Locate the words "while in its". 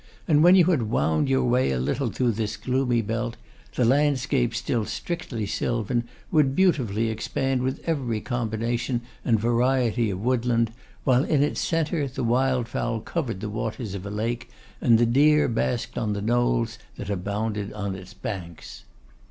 11.03-11.61